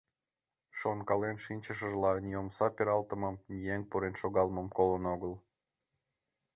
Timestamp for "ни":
2.25-2.31, 3.51-3.57